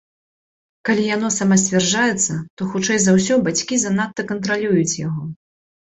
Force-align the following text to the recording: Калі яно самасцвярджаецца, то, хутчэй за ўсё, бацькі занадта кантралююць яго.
Калі 0.87 1.03
яно 1.15 1.27
самасцвярджаецца, 1.35 2.33
то, 2.61 2.69
хутчэй 2.73 2.99
за 3.03 3.11
ўсё, 3.19 3.39
бацькі 3.49 3.75
занадта 3.85 4.21
кантралююць 4.33 4.99
яго. 5.07 5.29